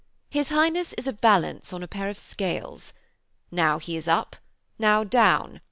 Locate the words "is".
0.93-1.05, 3.95-4.07